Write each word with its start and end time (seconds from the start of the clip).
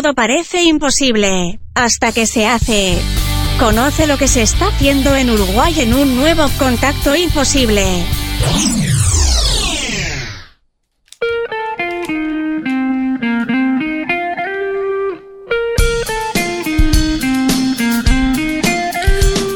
Todo 0.00 0.14
parece 0.14 0.62
imposible 0.62 1.60
hasta 1.74 2.10
que 2.10 2.24
se 2.24 2.46
hace. 2.46 2.96
Conoce 3.58 4.06
lo 4.06 4.16
que 4.16 4.28
se 4.28 4.40
está 4.40 4.68
haciendo 4.68 5.14
en 5.14 5.28
Uruguay 5.28 5.78
en 5.78 5.92
un 5.92 6.16
nuevo 6.16 6.48
contacto 6.58 7.14
imposible. 7.14 7.84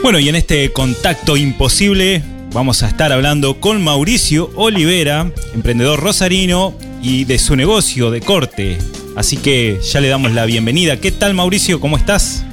Bueno, 0.03 0.19
y 0.19 0.29
en 0.29 0.35
este 0.37 0.71
contacto 0.75 1.39
imposible 1.39 2.23
vamos 2.53 2.83
a 2.83 2.89
estar 2.89 3.13
hablando 3.13 3.61
con 3.61 3.83
Mauricio 3.83 4.51
Olivera, 4.57 5.33
emprendedor 5.55 6.01
rosarino 6.01 6.75
y 7.03 7.25
de 7.25 7.39
su 7.39 7.57
negocio 7.57 8.11
de 8.11 8.21
corte. 8.21 8.77
Así 9.17 9.37
que 9.37 9.81
ya 9.81 10.01
le 10.01 10.09
damos 10.09 10.33
la 10.33 10.45
bienvenida. 10.45 10.99
¿Qué 10.99 11.13
tal 11.13 11.35
Mauricio? 11.35 11.81
¿Cómo 11.81 11.97
estás? 11.97 12.45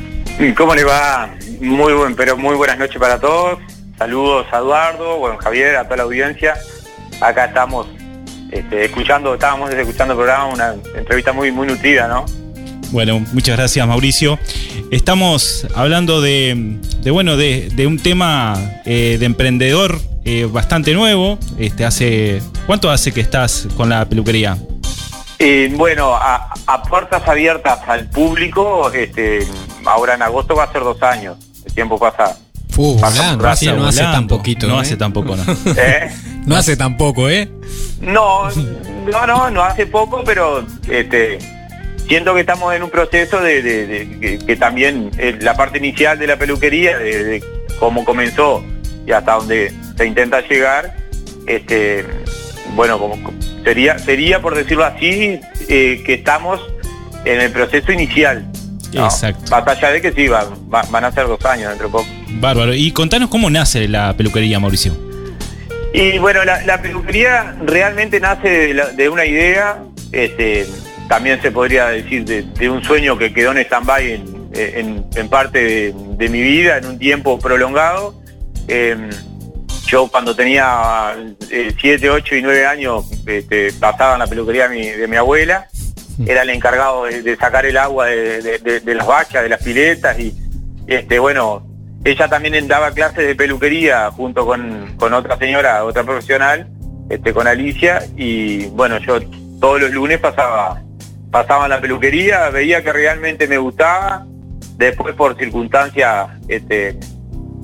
¿Cómo 0.56 0.76
le 0.76 0.84
va? 0.84 1.36
Muy 1.60 1.94
buen, 1.94 2.16
pero 2.16 2.38
muy 2.38 2.56
buenas 2.56 2.78
noches 2.78 2.98
para 2.98 3.20
todos. 3.20 3.60
Saludos 3.98 4.48
a 4.52 4.58
Eduardo, 4.58 5.18
bueno 5.18 5.38
Javier, 5.38 5.76
a 5.76 5.84
toda 5.84 5.98
la 5.98 6.04
audiencia. 6.04 6.56
Acá 7.20 7.46
estamos 7.46 7.88
este, 8.52 8.86
escuchando, 8.86 9.34
estábamos 9.34 9.72
escuchando 9.72 10.14
el 10.14 10.18
programa, 10.18 10.46
una 10.48 10.76
entrevista 10.96 11.32
muy, 11.34 11.52
muy 11.52 11.68
nutrida, 11.68 12.08
¿no? 12.08 12.26
Bueno, 12.92 13.24
muchas 13.34 13.58
gracias 13.58 13.88
Mauricio. 13.88 14.38
Estamos 14.92 15.66
hablando 15.76 16.22
de, 16.22 16.80
de 17.02 17.12
bueno, 17.12 17.38
de, 17.38 17.70
de, 17.74 17.88
un 17.88 17.98
tema 17.98 18.54
eh, 18.86 19.18
de 19.20 19.26
emprendedor 19.26 20.00
eh, 20.26 20.48
bastante 20.52 20.94
nuevo. 20.94 21.40
Este, 21.58 21.86
hace, 21.86 22.42
¿Cuánto 22.66 22.90
hace 22.92 23.14
que 23.14 23.22
estás 23.22 23.68
con 23.78 23.90
la 23.90 24.06
peluquería? 24.10 24.58
Eh, 25.44 25.74
bueno, 25.76 26.14
a, 26.14 26.54
a, 26.68 26.84
puertas 26.84 27.28
abiertas 27.28 27.80
al 27.88 28.08
público, 28.08 28.92
este, 28.92 29.40
ahora 29.86 30.14
en 30.14 30.22
agosto 30.22 30.56
va 30.56 30.66
a 30.66 30.72
ser 30.72 30.84
dos 30.84 31.02
años. 31.02 31.36
El 31.66 31.74
tiempo 31.74 31.98
pasa. 31.98 32.38
Volando, 32.76 33.50
así 33.50 33.66
no 33.66 33.88
hace 33.88 34.04
tan 34.04 34.28
poquito. 34.28 34.68
No 34.68 34.78
¿eh? 34.78 34.82
hace 34.82 34.98
tan 34.98 35.12
poco, 35.12 35.36
¿no? 35.36 35.44
¿Eh? 35.76 36.12
no 36.46 36.56
hace 36.56 36.78
tan 36.78 36.96
poco, 36.96 37.28
¿eh? 37.28 37.50
No, 38.02 38.52
no, 38.52 39.26
no, 39.26 39.50
no 39.50 39.64
hace 39.64 39.88
poco, 39.88 40.24
pero 40.24 40.64
este, 40.88 41.40
siento 42.08 42.36
que 42.36 42.42
estamos 42.42 42.76
en 42.76 42.84
un 42.84 42.92
proceso 42.92 43.42
de, 43.42 43.64
de, 43.64 43.88
de 43.88 44.20
que, 44.20 44.46
que, 44.46 44.56
también 44.58 45.10
eh, 45.18 45.40
la 45.42 45.56
parte 45.56 45.80
inicial 45.80 46.20
de 46.20 46.28
la 46.28 46.38
peluquería, 46.38 47.00
de, 47.00 47.24
de, 47.24 47.44
cómo 47.80 48.06
comenzó 48.06 48.64
y 49.08 49.12
hasta 49.12 49.34
donde 49.34 49.74
se 49.98 50.06
intenta 50.06 50.42
llegar, 50.42 50.96
este, 51.48 52.06
bueno, 52.76 53.00
como 53.00 53.18
sería, 53.64 53.98
sería 54.00 54.42
por 54.42 54.56
decirlo 54.56 54.86
así, 54.86 55.40
eh, 55.70 56.04
que 56.06 56.16
estamos 56.16 56.62
en 57.26 57.42
el 57.42 57.52
proceso 57.52 57.92
inicial. 57.92 58.46
¿no? 58.94 59.06
Exacto. 59.06 59.50
Más 59.52 59.68
allá 59.68 59.92
de 59.92 60.02
que 60.02 60.12
sí, 60.12 60.28
va, 60.28 60.46
va, 60.74 60.84
van 60.90 61.06
a 61.06 61.12
ser 61.12 61.28
dos 61.28 61.44
años 61.46 61.70
dentro 61.70 61.88
de 61.88 61.92
poco. 61.92 62.08
Bárbaro. 62.40 62.74
Y 62.74 62.92
contanos 62.92 63.30
cómo 63.30 63.50
nace 63.50 63.88
la 63.88 64.16
peluquería, 64.18 64.60
Mauricio. 64.60 64.94
Y 65.94 66.18
bueno, 66.20 66.44
la, 66.46 66.66
la 66.66 66.82
peluquería 66.82 67.56
realmente 67.66 68.20
nace 68.20 68.50
de, 68.50 68.74
la, 68.74 68.88
de 68.88 69.10
una 69.10 69.26
idea, 69.26 69.84
este, 70.12 70.66
también 71.10 71.42
se 71.42 71.52
podría 71.52 71.88
decir 71.88 72.24
de, 72.24 72.44
de 72.44 72.70
un 72.70 72.82
sueño 72.84 73.18
que 73.18 73.34
quedó 73.34 73.52
en 73.52 73.58
stand-by 73.58 74.12
en, 74.12 74.50
en, 74.54 75.06
en, 75.16 75.30
parte 75.30 75.60
de, 75.60 75.94
de, 76.18 76.30
mi 76.30 76.42
vida, 76.42 76.78
en 76.78 76.86
un 76.86 77.00
tiempo 77.00 77.38
prolongado. 77.40 78.16
Eh, 78.68 79.10
yo 79.92 80.08
cuando 80.08 80.34
tenía 80.34 81.14
7, 81.50 81.78
eh, 81.84 82.10
8 82.10 82.36
y 82.38 82.42
9 82.42 82.66
años 82.66 83.06
este, 83.28 83.74
pasaba 83.74 84.14
en 84.14 84.20
la 84.20 84.28
peluquería 84.28 84.70
de 84.70 84.76
mi, 84.76 84.90
de 84.90 85.08
mi 85.08 85.18
abuela, 85.18 85.68
era 86.26 86.44
el 86.44 86.50
encargado 86.50 87.06
de, 87.06 87.22
de 87.22 87.36
sacar 87.36 87.66
el 87.66 87.76
agua 87.76 88.06
de, 88.06 88.82
las 88.86 89.06
vacas, 89.06 89.44
de 89.44 89.50
las 89.50 89.62
piletas 89.62 90.18
y 90.18 90.34
este, 90.88 91.20
bueno, 91.20 91.68
ella 92.06 92.30
también 92.30 92.68
daba 92.70 92.92
clases 92.92 93.28
de 93.28 93.36
peluquería 93.36 94.10
junto 94.12 94.46
con, 94.46 94.96
con 94.96 95.14
otra 95.14 95.38
señora, 95.38 95.84
otra 95.84 96.04
profesional, 96.04 96.70
este, 97.10 97.34
con 97.34 97.48
Alicia 97.48 98.02
y 98.16 98.68
bueno, 98.68 98.98
yo 99.00 99.20
todos 99.60 99.82
los 99.82 99.92
lunes 99.92 100.20
pasaba 100.20 100.82
pasaba 101.32 101.66
en 101.66 101.72
la 101.72 101.82
peluquería, 101.82 102.50
veía 102.50 102.82
que 102.82 102.94
realmente 102.94 103.46
me 103.48 103.58
gustaba, 103.58 104.26
después 104.78 105.16
por 105.16 105.38
circunstancias, 105.38 106.30
este, 106.48 106.98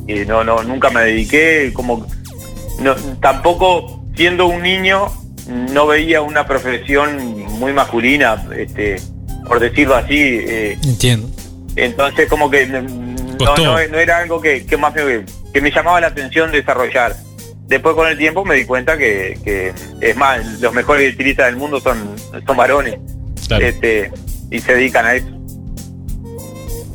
y 0.07 0.25
no, 0.25 0.43
no, 0.43 0.63
nunca 0.63 0.89
me 0.89 1.01
dediqué, 1.01 1.71
como 1.73 2.07
no, 2.79 2.95
tampoco 3.21 4.03
siendo 4.15 4.47
un 4.47 4.61
niño 4.61 5.11
no 5.47 5.87
veía 5.87 6.21
una 6.21 6.45
profesión 6.45 7.45
muy 7.59 7.73
masculina, 7.73 8.45
este, 8.55 8.97
por 9.47 9.59
decirlo 9.59 9.95
así. 9.95 10.17
Eh, 10.17 10.77
Entiendo. 10.83 11.29
Entonces 11.75 12.27
como 12.27 12.49
que 12.49 12.65
no, 12.65 12.81
no, 12.81 13.55
no, 13.57 13.79
era 13.79 14.17
algo 14.17 14.41
que, 14.41 14.65
que 14.65 14.77
más 14.77 14.93
me, 14.95 15.23
que 15.53 15.61
me 15.61 15.71
llamaba 15.71 16.01
la 16.01 16.07
atención 16.07 16.51
desarrollar. 16.51 17.15
Después 17.67 17.95
con 17.95 18.07
el 18.07 18.17
tiempo 18.17 18.45
me 18.45 18.55
di 18.55 18.65
cuenta 18.65 18.97
que, 18.97 19.37
que 19.43 19.73
es 20.01 20.15
más, 20.15 20.59
los 20.61 20.73
mejores 20.73 21.11
estilistas 21.11 21.47
del 21.47 21.57
mundo 21.57 21.79
son, 21.79 22.15
son 22.45 22.57
varones. 22.57 22.97
Claro. 23.47 23.65
Este, 23.65 24.11
y 24.49 24.59
se 24.59 24.73
dedican 24.73 25.05
a 25.05 25.15
eso. 25.15 25.27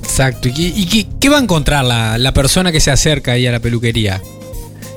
Exacto. 0.02 0.48
¿Y, 0.48 0.72
y 0.76 0.86
qué, 0.86 1.06
qué, 1.20 1.28
va 1.28 1.38
a 1.38 1.42
encontrar 1.42 1.84
la, 1.84 2.18
la, 2.18 2.32
persona 2.32 2.72
que 2.72 2.80
se 2.80 2.90
acerca 2.90 3.32
ahí 3.32 3.46
a 3.46 3.52
la 3.52 3.60
peluquería? 3.60 4.20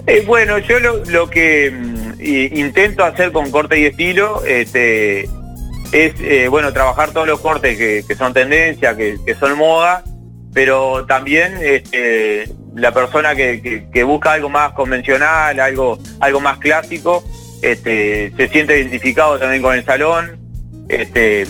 Eh, 0.08 0.24
bueno, 0.26 0.60
yo 0.60 0.80
lo, 0.80 1.30
que 1.30 1.72
mm, 1.72 2.22
intento 2.58 3.04
hacer 3.04 3.32
con 3.32 3.50
corte 3.50 3.80
y 3.80 3.86
estilo 3.86 4.44
este, 4.46 5.24
es, 5.92 6.14
eh, 6.22 6.48
bueno, 6.50 6.72
trabajar 6.74 7.12
todos 7.12 7.28
los 7.28 7.40
cortes 7.40 7.78
que, 7.78 8.16
son 8.16 8.34
tendencia, 8.34 8.96
que, 8.96 9.18
son 9.40 9.58
moda, 9.58 10.04
pero 10.54 11.06
también 11.08 11.58
este, 11.62 12.48
la 12.76 12.92
persona 12.94 13.36
que, 13.36 14.04
busca 14.06 14.34
algo 14.34 14.50
más 14.50 14.74
convencional, 14.74 15.60
algo, 15.60 15.98
algo 16.20 16.40
más 16.40 16.60
clásico, 16.60 17.24
este, 17.64 18.32
se 18.38 18.48
siente 18.50 18.80
identificado 18.80 19.40
también 19.40 19.62
con 19.62 19.76
el 19.76 19.84
salón. 19.86 20.38
Este, 20.88 21.48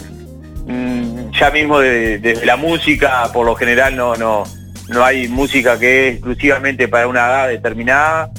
ya 1.38 1.52
mismo 1.52 1.80
desde 1.80 2.20
de, 2.20 2.34
de 2.36 2.46
la 2.46 2.56
música, 2.56 3.30
por 3.34 3.46
lo 3.46 3.56
general 3.56 3.98
no, 3.98 4.16
no, 4.16 4.46
no 4.90 5.04
hay 5.04 5.28
música 5.28 5.80
que 5.80 6.08
es 6.08 6.14
exclusivamente 6.16 6.88
para 6.88 7.08
una 7.08 7.28
edad 7.28 7.48
determinada. 7.50 8.32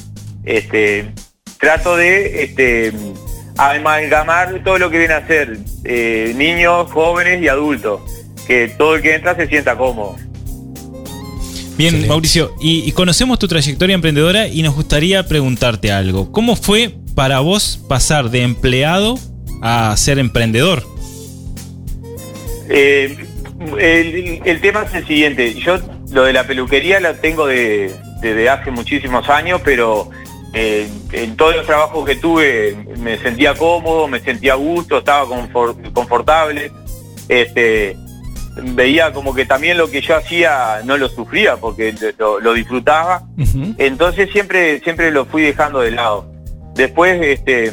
Este, 0.46 1.10
trato 1.58 1.96
de 1.96 2.44
este, 2.44 2.92
amalgamar 3.58 4.62
todo 4.64 4.78
lo 4.78 4.90
que 4.90 4.98
viene 4.98 5.14
a 5.14 5.26
ser 5.26 5.58
eh, 5.84 6.32
niños, 6.36 6.90
jóvenes 6.90 7.42
y 7.42 7.48
adultos, 7.48 8.00
que 8.46 8.68
todo 8.68 8.94
el 8.94 9.02
que 9.02 9.14
entra 9.14 9.34
se 9.34 9.46
sienta 9.48 9.76
cómodo. 9.76 10.16
Bien, 11.76 12.00
sí. 12.00 12.08
Mauricio, 12.08 12.54
y, 12.58 12.88
y, 12.88 12.92
conocemos 12.92 13.38
tu 13.38 13.48
trayectoria 13.48 13.94
emprendedora 13.94 14.48
y 14.48 14.62
nos 14.62 14.74
gustaría 14.74 15.26
preguntarte 15.28 15.92
algo. 15.92 16.32
¿Cómo 16.32 16.56
fue 16.56 16.94
para 17.14 17.40
vos 17.40 17.78
pasar 17.86 18.30
de 18.30 18.42
empleado 18.42 19.18
a 19.60 19.94
ser 19.96 20.18
emprendedor? 20.18 20.82
Eh, 22.68 23.16
el, 23.78 24.40
el, 24.44 24.60
tema 24.60 24.84
es 24.84 24.94
el 24.94 25.06
siguiente, 25.06 25.54
yo 25.54 25.78
lo 26.12 26.24
de 26.24 26.32
la 26.32 26.46
peluquería 26.46 27.00
lo 27.00 27.14
tengo 27.16 27.46
de, 27.46 27.90
desde 28.20 28.48
hace 28.48 28.70
muchísimos 28.70 29.28
años, 29.28 29.60
pero 29.64 30.10
eh, 30.58 30.88
en 31.12 31.36
todos 31.36 31.54
los 31.54 31.66
trabajos 31.66 32.06
que 32.06 32.14
tuve 32.16 32.74
me 32.98 33.18
sentía 33.18 33.54
cómodo, 33.54 34.08
me 34.08 34.20
sentía 34.20 34.54
a 34.54 34.56
gusto, 34.56 34.96
estaba 34.96 35.28
confort, 35.28 35.92
confortable, 35.92 36.72
este, 37.28 37.94
veía 38.74 39.12
como 39.12 39.34
que 39.34 39.44
también 39.44 39.76
lo 39.76 39.90
que 39.90 40.00
yo 40.00 40.16
hacía 40.16 40.80
no 40.82 40.96
lo 40.96 41.10
sufría 41.10 41.58
porque 41.58 41.94
lo, 42.16 42.40
lo 42.40 42.54
disfrutaba, 42.54 43.24
uh 43.36 43.42
-huh. 43.42 43.74
entonces 43.76 44.30
siempre, 44.32 44.80
siempre 44.80 45.10
lo 45.10 45.26
fui 45.26 45.42
dejando 45.42 45.80
de 45.80 45.90
lado. 45.90 46.32
Después 46.74 47.20
este, 47.22 47.72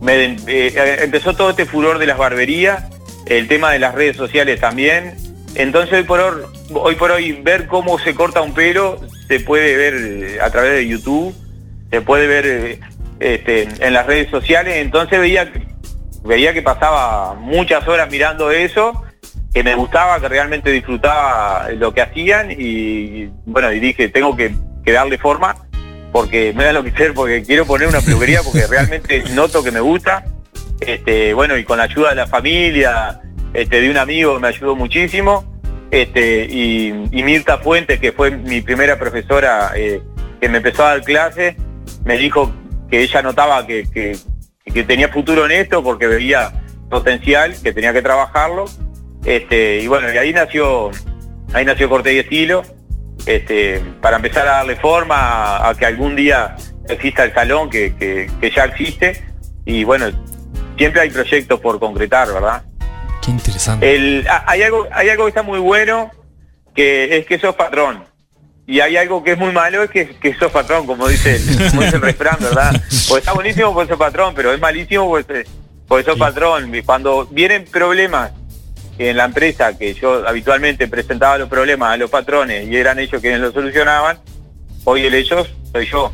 me, 0.00 0.36
eh, 0.46 1.00
empezó 1.02 1.34
todo 1.34 1.50
este 1.50 1.66
furor 1.66 1.98
de 1.98 2.06
las 2.06 2.16
barberías, 2.16 2.84
el 3.26 3.48
tema 3.48 3.70
de 3.70 3.80
las 3.80 3.94
redes 3.94 4.16
sociales 4.16 4.58
también. 4.60 5.14
Entonces 5.54 5.92
hoy 5.92 6.04
por 6.04 6.20
hoy, 6.20 6.42
hoy 6.72 6.94
por 6.94 7.10
hoy 7.10 7.32
ver 7.32 7.66
cómo 7.66 7.98
se 7.98 8.14
corta 8.14 8.40
un 8.40 8.54
pelo 8.54 8.98
se 9.28 9.40
puede 9.40 9.76
ver 9.76 10.40
a 10.40 10.50
través 10.50 10.72
de 10.72 10.88
YouTube, 10.88 11.34
se 11.90 12.00
puede 12.00 12.26
ver 12.26 12.78
este, 13.20 13.68
en 13.80 13.92
las 13.92 14.06
redes 14.06 14.30
sociales. 14.30 14.76
Entonces 14.76 15.18
veía, 15.18 15.50
veía 16.24 16.52
que 16.52 16.62
pasaba 16.62 17.34
muchas 17.34 17.86
horas 17.88 18.10
mirando 18.10 18.50
eso, 18.50 19.04
que 19.52 19.62
me 19.62 19.74
gustaba, 19.74 20.20
que 20.20 20.28
realmente 20.28 20.70
disfrutaba 20.70 21.68
lo 21.76 21.92
que 21.92 22.02
hacían 22.02 22.50
y 22.50 23.30
bueno, 23.46 23.72
y 23.72 23.80
dije, 23.80 24.08
tengo 24.08 24.36
que, 24.36 24.54
que 24.84 24.92
darle 24.92 25.18
forma 25.18 25.56
porque 26.12 26.52
me 26.54 26.64
da 26.64 26.72
lo 26.72 26.82
que 26.82 26.90
hacer, 26.90 27.14
porque 27.14 27.42
quiero 27.42 27.66
poner 27.66 27.88
una 27.88 28.00
peluquería 28.00 28.42
porque 28.42 28.66
realmente 28.70 29.22
noto 29.34 29.62
que 29.62 29.70
me 29.70 29.80
gusta. 29.80 30.24
Este, 30.80 31.34
bueno, 31.34 31.56
y 31.56 31.64
con 31.64 31.78
la 31.78 31.84
ayuda 31.84 32.10
de 32.10 32.16
la 32.16 32.26
familia, 32.26 33.20
este, 33.52 33.80
de 33.80 33.90
un 33.90 33.96
amigo 33.96 34.38
me 34.40 34.48
ayudó 34.48 34.76
muchísimo. 34.76 35.44
Este, 35.90 36.44
y, 36.44 36.88
y 37.10 37.22
Mirta 37.22 37.58
Fuentes, 37.58 37.98
que 37.98 38.12
fue 38.12 38.30
mi 38.30 38.60
primera 38.60 38.98
profesora 38.98 39.72
eh, 39.74 40.02
que 40.40 40.48
me 40.48 40.58
empezó 40.58 40.84
a 40.84 40.90
dar 40.90 41.02
clases, 41.02 41.56
me 42.04 42.16
dijo 42.16 42.52
que 42.90 43.02
ella 43.02 43.22
notaba 43.22 43.66
que, 43.66 43.88
que, 43.90 44.16
que, 44.64 44.84
tenía 44.84 45.08
futuro 45.08 45.44
en 45.46 45.52
esto 45.52 45.82
porque 45.82 46.06
veía 46.06 46.52
potencial, 46.88 47.54
que 47.62 47.72
tenía 47.72 47.92
que 47.92 48.02
trabajarlo. 48.02 48.64
Este, 49.24 49.80
y 49.80 49.86
bueno, 49.86 50.12
y 50.12 50.16
ahí 50.16 50.32
nació, 50.32 50.90
ahí 51.52 51.64
nació 51.64 51.88
Corte 51.88 52.14
y 52.14 52.18
Estilo, 52.18 52.62
este, 53.26 53.82
para 54.00 54.16
empezar 54.16 54.48
a 54.48 54.52
darle 54.52 54.76
forma 54.76 55.68
a, 55.68 55.74
que 55.74 55.86
algún 55.86 56.16
día 56.16 56.56
exista 56.88 57.24
el 57.24 57.34
salón 57.34 57.68
que, 57.68 57.94
que, 57.96 58.50
ya 58.50 58.64
existe. 58.64 59.22
Y 59.64 59.84
bueno, 59.84 60.06
siempre 60.76 61.02
hay 61.02 61.10
proyectos 61.10 61.60
por 61.60 61.78
concretar, 61.78 62.32
¿verdad? 62.32 62.62
Qué 63.22 63.30
interesante. 63.30 64.24
hay, 64.46 64.62
algo, 64.62 64.86
hay 64.92 65.10
algo 65.10 65.24
que 65.24 65.28
está 65.28 65.42
muy 65.42 65.58
bueno, 65.58 66.10
que 66.74 67.18
es 67.18 67.26
que 67.26 67.38
sos 67.38 67.54
patrón. 67.54 68.07
Y 68.68 68.80
hay 68.80 68.98
algo 68.98 69.24
que 69.24 69.32
es 69.32 69.38
muy 69.38 69.50
malo, 69.50 69.82
es 69.82 69.88
que, 69.88 70.08
que 70.08 70.34
sos 70.34 70.52
patrón, 70.52 70.86
como 70.86 71.08
dice, 71.08 71.36
el 71.36 72.00
refrán, 72.02 72.36
¿verdad? 72.38 72.70
Pues 73.08 73.20
está 73.20 73.32
buenísimo 73.32 73.72
por 73.72 73.88
sos 73.88 73.96
patrón, 73.96 74.34
pero 74.36 74.52
es 74.52 74.60
malísimo 74.60 75.08
pues, 75.08 75.24
por 75.88 76.04
sos 76.04 76.18
patrón. 76.18 76.70
Cuando 76.84 77.26
vienen 77.30 77.64
problemas 77.64 78.32
en 78.98 79.16
la 79.16 79.24
empresa, 79.24 79.78
que 79.78 79.94
yo 79.94 80.28
habitualmente 80.28 80.86
presentaba 80.86 81.38
los 81.38 81.48
problemas 81.48 81.94
a 81.94 81.96
los 81.96 82.10
patrones 82.10 82.68
y 82.68 82.76
eran 82.76 82.98
ellos 82.98 83.22
quienes 83.22 83.40
los 83.40 83.54
solucionaban, 83.54 84.18
hoy 84.84 85.06
el 85.06 85.14
ellos 85.14 85.48
soy 85.72 85.86
yo. 85.86 86.12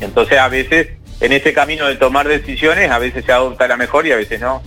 Entonces 0.00 0.38
a 0.38 0.48
veces, 0.48 0.88
en 1.20 1.30
ese 1.30 1.52
camino 1.52 1.86
de 1.86 1.94
tomar 1.94 2.26
decisiones, 2.26 2.90
a 2.90 2.98
veces 2.98 3.24
se 3.24 3.30
adopta 3.30 3.68
la 3.68 3.76
mejor 3.76 4.04
y 4.08 4.10
a 4.10 4.16
veces 4.16 4.40
no. 4.40 4.60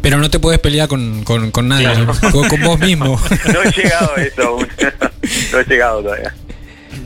Pero 0.00 0.18
no 0.18 0.30
te 0.30 0.38
puedes 0.38 0.60
pelear 0.60 0.86
con, 0.86 1.24
con, 1.24 1.50
nadie, 1.66 1.88
con, 2.30 2.62
vos 2.62 2.78
mismo. 2.78 3.20
no 3.52 3.62
he 3.64 3.72
llegado 3.72 4.12
a 4.16 4.22
eso 4.22 4.42
aún. 4.42 4.68
no 5.52 5.60
he 5.60 5.64
llegado 5.64 6.02
todavía. 6.02 6.34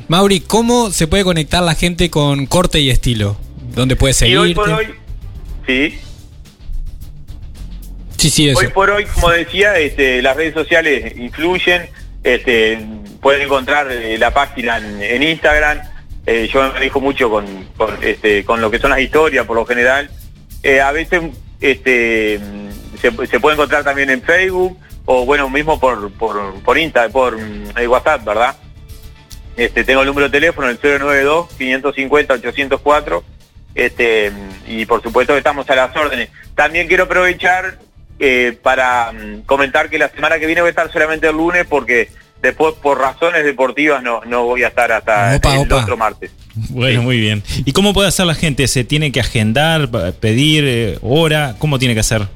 Mauri, 0.09 0.41
¿cómo 0.41 0.91
se 0.91 1.07
puede 1.07 1.25
conectar 1.25 1.63
la 1.63 1.75
gente 1.75 2.11
con 2.11 2.47
corte 2.47 2.81
y 2.81 2.91
estilo? 2.91 3.37
¿Dónde 3.75 3.97
puedes 3.97 4.17
seguir? 4.17 4.39
Hoy 4.39 4.55
por 4.55 4.69
hoy, 4.69 4.87
sí. 5.67 5.99
Sí, 8.17 8.31
sí, 8.31 8.49
eso. 8.49 8.61
Hoy 8.61 8.69
por 8.69 8.91
hoy, 8.91 9.05
como 9.07 9.31
decía, 9.31 9.79
este, 9.79 10.23
las 10.23 10.37
redes 10.37 10.55
sociales 10.55 11.15
influyen. 11.17 11.89
Este, 12.23 12.79
pueden 13.21 13.43
encontrar 13.43 13.91
eh, 13.91 14.17
la 14.19 14.33
página 14.33 14.79
en, 14.79 15.23
Instagram. 15.23 15.81
Eh, 16.27 16.49
yo 16.53 16.63
me 16.63 16.71
manejo 16.71 17.01
mucho 17.01 17.29
con, 17.29 17.45
este, 18.03 18.45
con 18.45 18.61
lo 18.61 18.71
que 18.71 18.79
son 18.79 18.91
las 18.91 19.01
historias, 19.01 19.47
por 19.47 19.57
lo 19.57 19.67
general. 19.67 20.11
Eh, 20.63 20.81
a 20.81 20.93
veces 20.93 21.23
este, 21.61 22.41
se, 23.01 23.13
puede 23.41 23.55
encontrar 23.55 23.85
también 23.85 24.11
en 24.11 24.23
Facebook 24.23 24.79
o 25.07 25.25
bueno, 25.25 25.49
mismo 25.51 25.79
por, 25.79 26.11
por, 26.13 26.61
por 26.63 26.79
Insta, 26.79 27.09
por 27.09 27.39
eh, 27.77 27.87
WhatsApp, 27.87 28.25
¿verdad? 28.25 28.57
Este, 29.57 29.85
tengo 29.85 30.01
el 30.01 30.07
número 30.07 30.29
de 30.29 30.33
teléfono, 30.33 30.69
el 30.69 30.81
092-550-804, 30.81 33.23
este, 33.75 34.33
y 34.67 34.87
por 34.87 35.03
supuesto 35.03 35.35
que 35.35 35.39
estamos 35.39 35.69
a 35.71 35.75
las 35.75 35.97
órdenes. 35.97 36.31
También 36.55 36.87
quiero 36.89 37.05
aprovechar 37.05 37.79
eh, 38.19 38.59
para 38.63 39.13
mm, 39.13 39.43
comentar 39.43 39.91
que 39.91 39.99
la 39.99 40.09
semana 40.09 40.39
que 40.39 40.47
viene 40.47 40.61
voy 40.61 40.69
a 40.69 40.71
estar 40.71 40.93
solamente 40.93 41.29
el 41.29 41.37
lunes 41.37 41.67
porque 41.69 42.09
después 42.41 42.75
por 42.75 42.99
razones 42.99 43.45
deportivas 43.45 44.03
no, 44.03 44.23
no 44.25 44.45
voy 44.45 44.65
a 44.65 44.69
estar 44.69 44.91
hasta 44.93 45.37
el 45.37 45.73
otro 45.73 45.97
martes. 45.97 46.31
Bueno, 46.55 47.03
muy 47.03 47.19
bien. 47.19 47.43
¿Y 47.65 47.73
cómo 47.73 47.93
puede 47.93 48.09
hacer 48.09 48.27
la 48.27 48.35
gente? 48.35 48.69
¿Se 48.69 48.85
tiene 48.85 49.11
que 49.13 49.21
agendar, 49.21 49.91
pedir 50.21 50.65
eh, 50.67 50.99
hora? 51.03 51.57
¿Cómo 51.59 51.79
tiene 51.79 51.95
que 51.95 52.01
hacer? 52.01 52.29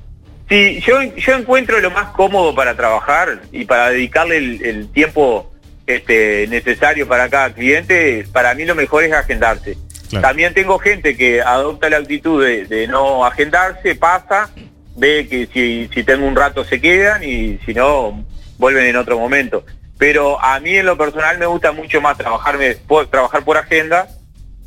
Sí, 0.48 0.80
yo, 0.80 1.02
yo 1.02 1.34
encuentro 1.34 1.78
lo 1.80 1.90
más 1.90 2.10
cómodo 2.12 2.54
para 2.54 2.74
trabajar 2.74 3.42
y 3.52 3.66
para 3.66 3.90
dedicarle 3.90 4.38
el, 4.38 4.88
tiempo 4.90 5.52
este, 5.86 6.46
necesario 6.48 7.06
para 7.06 7.28
cada 7.28 7.52
cliente, 7.52 8.26
para 8.32 8.54
mí 8.54 8.64
lo 8.64 8.74
mejor 8.74 9.04
es 9.04 9.12
agendarse. 9.12 9.76
También 10.22 10.54
tengo 10.54 10.78
gente 10.78 11.18
que 11.18 11.42
adopta 11.42 11.90
la 11.90 11.98
actitud 11.98 12.42
de, 12.42 12.86
no 12.88 13.26
agendarse, 13.26 13.94
pasa, 13.94 14.48
ve 14.96 15.26
que 15.28 15.46
si, 15.52 15.90
si 15.92 16.02
tengo 16.02 16.26
un 16.26 16.34
rato 16.34 16.64
se 16.64 16.80
quedan 16.80 17.22
y 17.22 17.58
si 17.66 17.74
no, 17.74 18.24
vuelven 18.56 18.86
en 18.86 18.96
otro 18.96 19.18
momento. 19.18 19.66
Pero 19.98 20.42
a 20.42 20.58
mí 20.60 20.76
en 20.76 20.86
lo 20.86 20.96
personal 20.96 21.36
me 21.36 21.44
gusta 21.44 21.72
mucho 21.72 22.00
más 22.00 22.16
trabajarme, 22.16 22.76
por, 22.86 23.06
trabajar 23.08 23.44
por 23.44 23.58
agenda, 23.58 24.08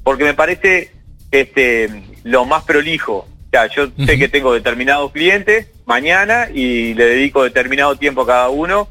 porque 0.03 0.25
me 0.25 0.35
parece 0.35 0.91
este, 1.31 1.89
lo 2.23 2.45
más 2.45 2.65
prolijo 2.65 3.27
yo 3.75 3.89
sé 4.05 4.17
que 4.17 4.27
tengo 4.27 4.53
determinados 4.53 5.11
clientes 5.11 5.67
mañana 5.85 6.49
y 6.53 6.93
le 6.93 7.05
dedico 7.05 7.43
determinado 7.43 7.95
tiempo 7.95 8.21
a 8.21 8.27
cada 8.27 8.49
uno 8.49 8.87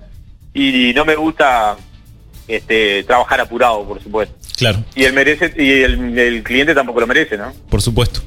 y 0.53 0.93
no 0.95 1.05
me 1.05 1.17
gusta 1.17 1.77
este, 2.47 3.03
trabajar 3.05 3.41
apurado, 3.41 3.87
por 3.87 4.03
supuesto. 4.03 4.35
Claro. 4.57 4.85
Y 4.95 5.05
el 5.05 5.13
merece 5.15 5.55
y 5.57 5.83
el 5.83 6.43
cliente 6.43 6.75
tampoco 6.75 7.01
lo 7.01 7.07
merece, 7.07 7.37
¿no? 7.37 7.53
Por 7.71 7.81
supuesto. 7.81 8.21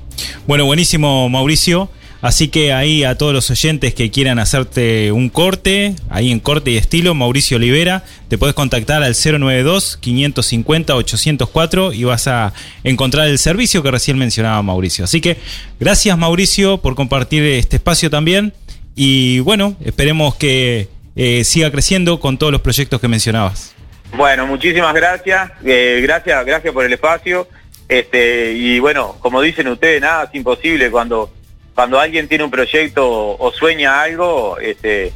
Bueno, 0.47 0.65
buenísimo, 0.65 1.29
Mauricio. 1.29 1.89
Así 2.23 2.47
que 2.47 2.71
ahí 2.71 3.03
a 3.03 3.17
todos 3.17 3.33
los 3.33 3.51
oyentes 3.51 3.93
que 3.93 4.09
quieran 4.09 4.39
hacerte 4.39 5.11
un 5.11 5.27
corte, 5.27 5.97
ahí 6.09 6.31
en 6.31 6.39
corte 6.39 6.71
y 6.71 6.77
estilo, 6.77 7.13
Mauricio 7.13 7.57
Olivera, 7.57 8.05
te 8.29 8.37
puedes 8.37 8.55
contactar 8.55 9.03
al 9.03 9.13
092-550-804 9.13 11.93
y 11.93 12.05
vas 12.05 12.29
a 12.29 12.53
encontrar 12.85 13.27
el 13.27 13.39
servicio 13.39 13.83
que 13.83 13.91
recién 13.91 14.17
mencionaba 14.17 14.61
Mauricio. 14.61 15.03
Así 15.03 15.19
que 15.19 15.35
gracias 15.81 16.17
Mauricio 16.17 16.77
por 16.77 16.95
compartir 16.95 17.43
este 17.43 17.75
espacio 17.75 18.09
también 18.09 18.53
y 18.95 19.39
bueno, 19.39 19.75
esperemos 19.83 20.35
que 20.35 20.87
eh, 21.17 21.43
siga 21.43 21.71
creciendo 21.71 22.21
con 22.21 22.37
todos 22.37 22.53
los 22.53 22.61
proyectos 22.61 23.01
que 23.01 23.09
mencionabas. 23.09 23.75
Bueno, 24.15 24.47
muchísimas 24.47 24.93
gracias, 24.93 25.51
eh, 25.65 25.99
gracias, 26.01 26.45
gracias 26.45 26.73
por 26.73 26.85
el 26.85 26.93
espacio. 26.93 27.49
Este, 27.89 28.53
y 28.53 28.79
bueno, 28.79 29.17
como 29.19 29.41
dicen 29.41 29.67
ustedes, 29.67 30.01
nada 30.01 30.23
es 30.23 30.33
imposible 30.35 30.89
cuando 30.89 31.29
cuando 31.73 31.99
alguien 31.99 32.27
tiene 32.27 32.43
un 32.43 32.51
proyecto 32.51 33.37
o 33.37 33.51
sueña 33.51 34.01
algo, 34.01 34.57
este, 34.59 35.11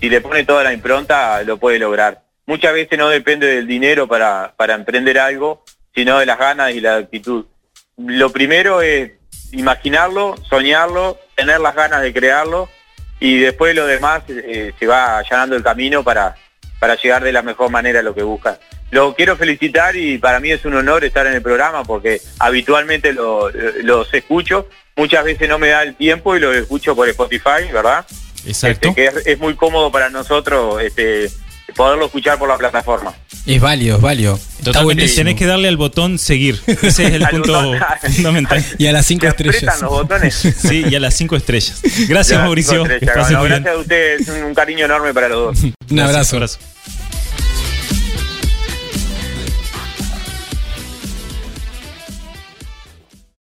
si 0.00 0.08
le 0.08 0.20
pone 0.20 0.44
toda 0.44 0.64
la 0.64 0.72
impronta, 0.72 1.42
lo 1.42 1.58
puede 1.58 1.78
lograr. 1.78 2.22
Muchas 2.46 2.72
veces 2.72 2.98
no 2.98 3.08
depende 3.08 3.46
del 3.46 3.66
dinero 3.66 4.08
para, 4.08 4.54
para 4.56 4.74
emprender 4.74 5.18
algo, 5.18 5.64
sino 5.94 6.18
de 6.18 6.26
las 6.26 6.38
ganas 6.38 6.72
y 6.72 6.80
la 6.80 6.96
actitud. 6.96 7.44
Lo 7.96 8.30
primero 8.30 8.80
es 8.80 9.12
imaginarlo, 9.52 10.34
soñarlo, 10.48 11.18
tener 11.34 11.60
las 11.60 11.74
ganas 11.74 12.02
de 12.02 12.12
crearlo 12.12 12.68
y 13.20 13.38
después 13.38 13.74
lo 13.74 13.86
demás 13.86 14.22
eh, 14.28 14.72
se 14.78 14.86
va 14.86 15.18
allanando 15.18 15.56
el 15.56 15.62
camino 15.62 16.04
para, 16.04 16.36
para 16.78 16.94
llegar 16.94 17.22
de 17.24 17.32
la 17.32 17.42
mejor 17.42 17.70
manera 17.70 18.00
a 18.00 18.02
lo 18.02 18.14
que 18.14 18.22
busca. 18.22 18.58
Lo 18.90 19.14
quiero 19.14 19.36
felicitar 19.36 19.96
y 19.96 20.18
para 20.18 20.40
mí 20.40 20.50
es 20.50 20.64
un 20.64 20.74
honor 20.74 21.04
estar 21.04 21.26
en 21.26 21.34
el 21.34 21.42
programa 21.42 21.84
porque 21.84 22.20
habitualmente 22.38 23.12
los 23.12 24.14
escucho 24.14 24.66
muchas 24.98 25.24
veces 25.24 25.48
no 25.48 25.58
me 25.58 25.68
da 25.68 25.82
el 25.82 25.94
tiempo 25.94 26.36
y 26.36 26.40
lo 26.40 26.52
escucho 26.52 26.94
por 26.94 27.08
Spotify, 27.08 27.70
¿verdad? 27.72 28.04
Exacto. 28.44 28.88
Este, 28.88 29.12
que 29.24 29.30
es, 29.32 29.38
muy 29.38 29.54
cómodo 29.54 29.90
para 29.90 30.10
nosotros 30.10 30.82
este, 30.82 31.30
poderlo 31.74 32.06
escuchar 32.06 32.38
por 32.38 32.48
la 32.48 32.58
plataforma. 32.58 33.14
Es 33.46 33.60
válido, 33.60 33.96
es 33.96 34.02
válido. 34.02 34.38
Totalmente. 34.62 35.08
Tenés 35.08 35.36
que 35.36 35.46
darle 35.46 35.68
al 35.68 35.76
botón 35.76 36.18
seguir. 36.18 36.60
Ese 36.66 37.06
es 37.06 37.14
el 37.14 37.26
punto 37.28 37.74
fundamental. 38.14 38.62
Y 38.76 38.86
a 38.88 38.92
las 38.92 39.06
cinco 39.06 39.26
estrellas. 39.26 39.80
los 39.80 39.90
botones? 39.90 40.34
Sí, 40.58 40.84
y 40.88 40.94
a 40.96 41.00
las 41.00 41.14
cinco 41.14 41.36
estrellas. 41.36 41.80
Gracias, 42.08 42.38
Mauricio. 42.40 42.84
gracias 42.84 43.32
a 43.32 43.76
ustedes. 43.76 44.28
Un, 44.28 44.54
cariño 44.54 44.84
enorme 44.84 45.14
para 45.14 45.28
los 45.28 45.60
dos. 45.60 45.72
un 45.90 46.00
abrazo. 46.00 46.36
Un 46.36 46.42
abrazo. 46.42 46.58